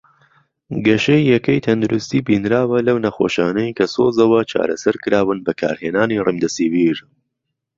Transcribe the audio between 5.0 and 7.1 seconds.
کراون بە کارهێنانی ڕیمدەسیڤیر.